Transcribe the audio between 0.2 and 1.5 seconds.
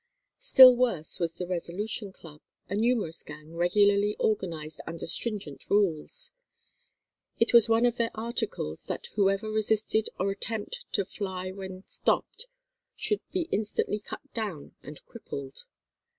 Still worse was the